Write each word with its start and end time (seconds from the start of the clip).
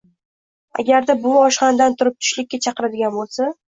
Agarda 0.85 1.17
buvi 1.27 1.39
oshxonadan 1.43 2.01
turib, 2.03 2.19
tushlikka 2.23 2.65
chaqiradigan 2.69 3.19
bo‘lsa 3.23 3.57